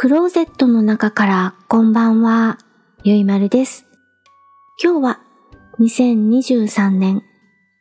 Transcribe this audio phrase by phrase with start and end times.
[0.00, 2.58] クローゼットの中からこんばんは、
[3.02, 3.84] ゆいまるです。
[4.80, 5.20] 今日は
[5.80, 7.24] 2023年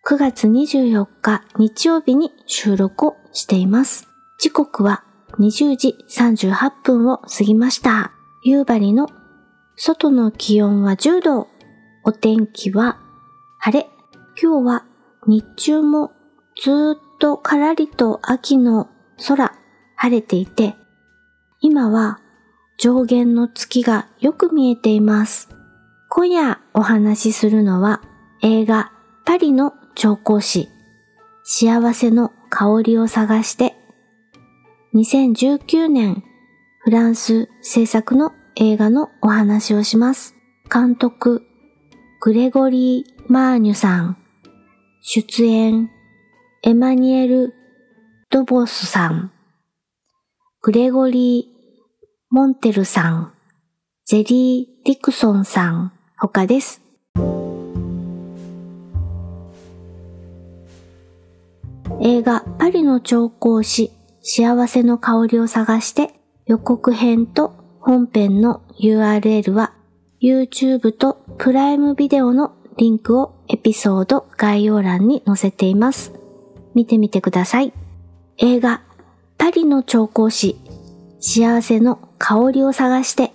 [0.04, 4.10] 9月24日日曜日に収録をしています。
[4.40, 5.04] 時刻は
[5.38, 8.14] 20時38分を過ぎました。
[8.42, 9.10] 夕張の
[9.76, 11.48] 外の気温は10度。
[12.04, 12.98] お天気は
[13.60, 13.90] 晴れ。
[14.42, 14.86] 今日は
[15.28, 16.14] 日中も
[16.60, 18.90] ずっとからりと秋の
[19.28, 19.54] 空
[19.96, 20.74] 晴れていて、
[21.60, 22.20] 今は
[22.78, 25.50] 上限の月がよく見えています。
[26.10, 28.02] 今夜お話しするのは
[28.42, 28.92] 映画
[29.26, 30.70] パリの調香師
[31.44, 33.76] 幸せの香りを探して
[34.94, 36.24] 2019年
[36.80, 40.36] フランス制作の映画のお話をします。
[40.72, 41.44] 監督
[42.22, 44.18] グレゴリー・マーニュさん
[45.02, 45.90] 出演
[46.64, 47.54] エマニエル・
[48.30, 49.32] ドボスさん
[50.60, 53.34] グレゴリー・モンテルさん、
[54.06, 56.82] ジェリー・ディクソンさん、他です。
[62.02, 63.92] 映画パリの調香師
[64.22, 66.14] 幸せの香りを探して
[66.48, 69.74] 予告編と本編の URL は
[70.22, 76.14] YouTube とプライムビデオのリンクをエピソード概要欄に載せています。
[76.74, 77.74] 見てみてください。
[78.38, 78.87] 映画
[79.38, 80.58] パリの調香師
[81.20, 83.32] 幸せの香りを探して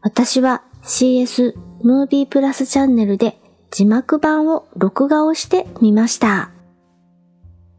[0.00, 3.38] 私は CS ムービープラスチャンネルで
[3.70, 6.50] 字幕版を録画をしてみました。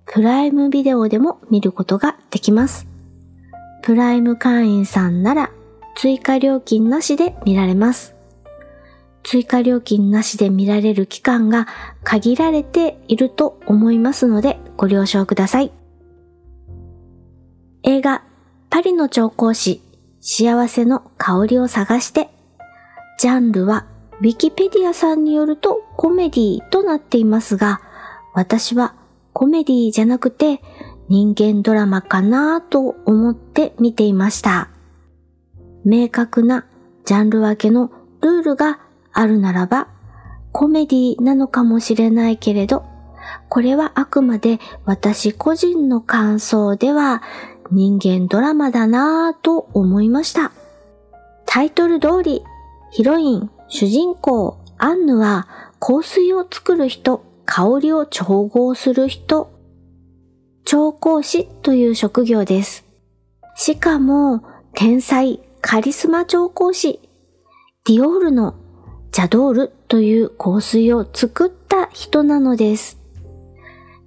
[0.06, 2.88] プライムビデオでも見ることができます。
[3.82, 5.52] プライム会員さんなら
[5.96, 8.16] 追加料金なしで見られます。
[9.24, 11.68] 追加料金なしで見られる期間が
[12.04, 15.72] 限られていると思いますのでご了承ください。
[17.88, 18.24] 映画
[18.72, 19.82] パリの調香師
[20.20, 22.30] 幸せの香りを探して
[23.20, 23.86] ジャンルは
[24.22, 27.82] ウィキペディアさんによるとコメディとなっていますが
[28.34, 28.96] 私は
[29.34, 30.62] コメディじゃなくて
[31.10, 34.70] 人間ドラマかなと思って見ていました。
[35.86, 36.66] 明確な
[37.06, 37.92] ジャンル分けの
[38.22, 38.80] ルールが
[39.14, 39.88] あるならば
[40.52, 42.84] コメディなのかもしれないけれど
[43.50, 47.22] これはあくまで私個人の感想では
[47.72, 50.52] 人間ドラマだなぁと思いました。
[51.46, 52.44] タイトル通り、
[52.92, 55.48] ヒロイン、主人公、アンヌは
[55.80, 59.52] 香水を作る人、香りを調合する人、
[60.66, 62.86] 調香師という職業です。
[63.56, 64.44] しかも、
[64.74, 67.00] 天才、カリスマ調香師、
[67.86, 68.56] ディオールの
[69.12, 73.00] ジャドールという香水を作った人なのです。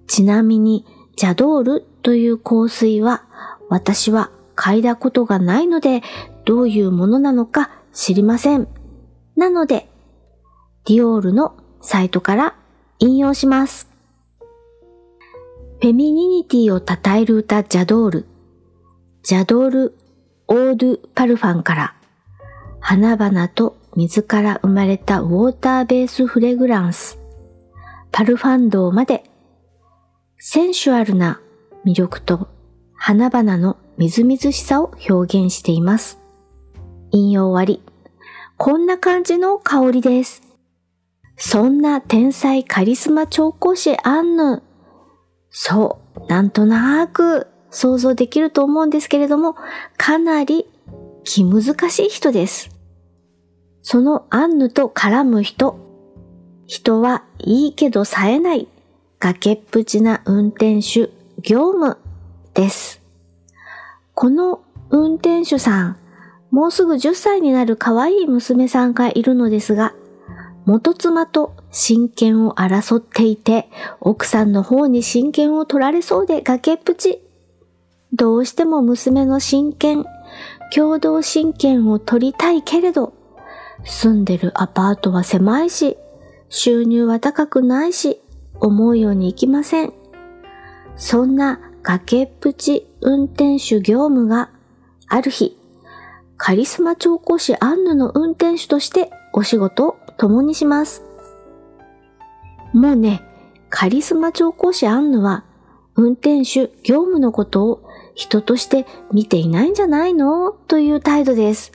[0.06, 0.84] ちなみに、
[1.16, 3.24] ジャドールという香水は
[3.68, 6.02] 私は嗅いだことがないので
[6.44, 8.68] どういうものなのか知りません。
[9.36, 9.88] なので、
[10.86, 12.56] ディオールのサイトから
[12.98, 13.88] 引用します。
[15.80, 18.26] フェミニニティを称える歌ジャドール。
[19.22, 19.98] ジャドール・
[20.48, 21.94] オードゥ・パルファンから
[22.80, 27.18] 花々と水から生まれたウォーターベースフレグランス。
[28.10, 29.24] パルファンドまで
[30.38, 31.40] センシュアルな
[31.84, 32.48] 魅力と
[33.00, 36.18] 花々のみずみずしさを表現しています。
[37.12, 37.82] 引用終わり。
[38.56, 40.42] こんな感じの香りです。
[41.36, 44.62] そんな天才カリスマ調香師アンヌ。
[45.48, 49.54] そう、なんとなく想像できると思うんですけれども、
[49.96, 50.66] かなり
[51.22, 52.70] 気難しい人です。
[53.80, 55.78] そのアンヌと絡む人。
[56.66, 58.68] 人はいいけど冴えない。
[59.20, 61.10] 崖っぷちな運転手、
[61.40, 61.96] 業務
[62.54, 63.02] です。
[64.14, 65.96] この運転手さん、
[66.50, 69.94] もうすぐ10歳になる可愛い娘さんがいるのですが、
[70.64, 73.68] 元妻と親権を争っていて、
[74.00, 77.22] 奥さんの方に親権を取られそうで崖っぷち。
[78.12, 80.04] どうしても娘の親権、
[80.74, 83.14] 共同親権を取りたいけれど、
[83.84, 85.96] 住んでるアパートは狭いし、
[86.48, 88.20] 収入は高くないし、
[88.60, 89.92] 思うようにいきません。
[90.96, 94.50] そんな崖っぷち運転手業務が
[95.06, 95.56] ある日、
[96.36, 101.02] カリスマ調香師アンヌの運転手としてお仕事を共にします。
[102.74, 103.22] もうね、
[103.70, 105.44] カリスマ調香師アンヌは
[105.94, 110.52] 運転手業務のことを人として見ていないんじゃないの？
[110.52, 111.72] という態度です。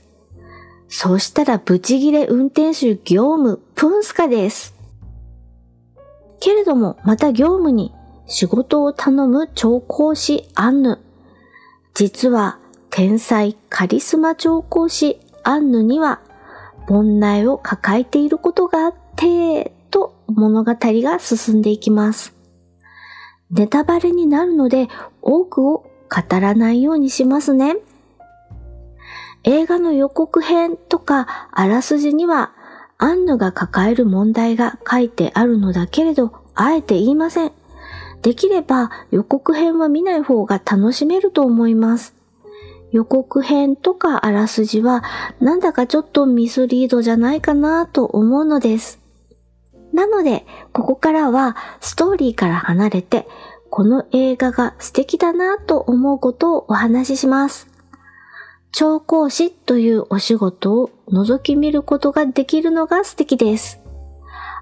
[0.89, 4.75] そうしたらブチギレ運転手業務プンスカです。
[6.39, 7.92] けれどもまた業務に
[8.33, 10.97] 仕事を頼む調香師アンヌ。
[11.94, 12.57] 実は
[12.89, 16.19] 天才カリスマ調香師アンヌには
[16.88, 22.33] 煩悩を抱えていることがあって、と物語が進んでいきます。
[23.51, 24.88] ネタバレになるので
[25.21, 27.77] 多くを語らないようにしますね。
[29.44, 32.51] 映画の予告編とかあらすじには
[32.97, 37.51] アンヌが抱える問題が書いてあるのだけれど、あえて言いません。
[38.23, 42.15] できれば予告編は見ない方が楽しめると思います。
[42.91, 45.03] 予告編とかあらすじは
[45.39, 48.99] なんだかちょっとミスリードじゃないかなと思うのです。
[49.91, 53.27] なので、ここからはストーリーから離れて、
[53.69, 57.67] この映画が素敵だなと思うことをお話しします。
[58.71, 63.79] 調香師というお仕事を覗き見ることができるのが素敵です。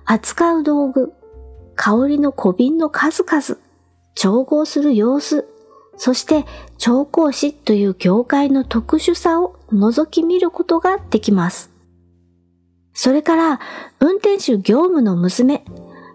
[0.06, 1.14] 扱う道具、
[1.84, 3.60] 香りの小瓶の数々、
[4.14, 5.48] 調合する様子、
[5.98, 6.46] そして
[6.78, 11.72] 調香師という業界の特殊さを覗き見ることができます。
[12.94, 13.60] それから、
[14.00, 15.66] 運転手業務の娘、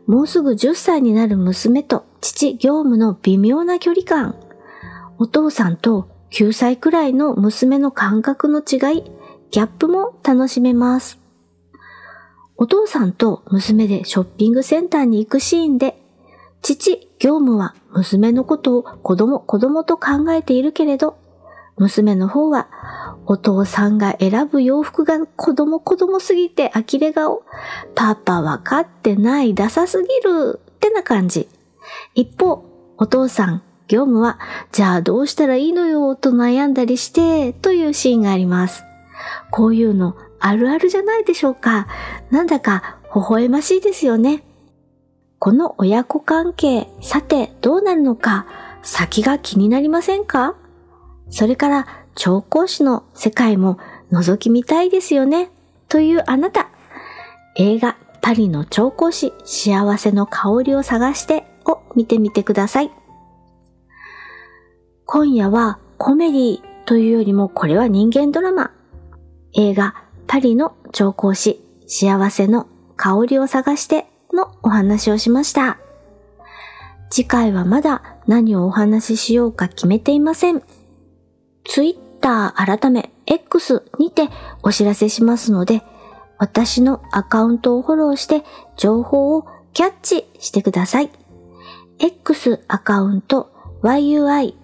[0.07, 4.37] もうすぐ10歳になる娘と父業務の微妙な距離感、
[5.19, 9.03] お父さんと9歳くらいの娘の感覚の違い、
[9.51, 11.26] ギャップも楽しめます。
[12.59, 16.01] お父さんと娘でショッピングセンターに行くシーンで、
[16.63, 21.19] 父、業務は娘のことを子供、子供と考えているけれど、
[21.77, 22.69] 娘の方は
[23.27, 27.43] お父さんが選ぶ洋服が子供子供すぎて呆れ顔。
[27.95, 31.49] パパわかってない、ダサすぎるってな感じ。
[32.15, 32.65] 一方、
[32.97, 34.39] お父さん、業務は、
[34.73, 38.85] じゃあどうしたらいいのよと悩んだりして、というシーンがあります。
[39.51, 41.87] こういうのあるあるじゃないでしょうか。
[42.31, 44.43] なんだか微笑ましいですよね。
[45.39, 48.47] この親子関係、さてどうなるのか、
[48.83, 50.55] 先が気になりませんか？
[51.29, 53.79] それから、調香師の世界も
[54.13, 55.51] 覗き見たいですよね。
[55.89, 56.69] というあなた。
[57.57, 62.91] 映画、パリの調香師、幸せの香りを探してを見てみてください。
[65.05, 68.73] 今夜はコメディというよりもこれは人間ドラマ。
[69.53, 69.95] 映画
[70.27, 75.79] パリの調香師幸せの香りを探してのお話をしました。
[77.11, 80.63] 次回はまだ何をお話ししようか決めていません。
[81.65, 84.29] Twitter 改め X にて
[84.63, 85.83] お知らせしますので、
[86.39, 88.43] 私のアカウントをフォローして
[88.77, 91.11] 情報をキャッチしてください。
[91.99, 93.51] X アカウント
[93.83, 94.55] yui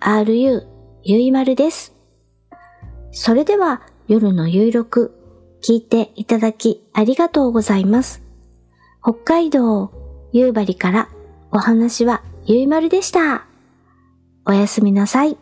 [0.00, 0.62] maru
[1.02, 1.94] ゆいまるです。
[3.10, 5.12] それでは夜のゆいろく
[5.64, 8.22] 聞いていただきありがとうございます。
[9.02, 9.90] 北海道
[10.32, 11.08] 夕張から
[11.50, 13.46] お話はゆいまるでした。
[14.44, 15.36] おやすみなさい。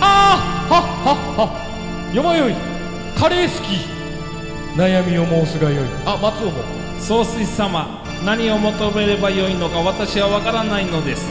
[0.00, 0.36] あ
[0.70, 2.54] あはっはっはよまよい
[3.16, 4.02] カレー好き
[4.76, 6.64] 悩みを申すがよいあ松尾も
[6.98, 11.28] 総帥様何を求めればよいのか私は分からないのです。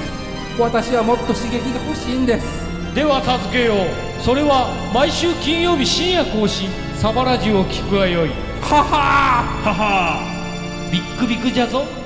[0.60, 2.46] 私はもっと刺激が欲しいんです。
[2.94, 4.22] では授けよう。
[4.22, 6.70] それは毎週金曜日深夜更新。
[6.98, 8.30] サバラジュを聞くがよい。
[8.62, 12.01] ははははビックビックじゃぞ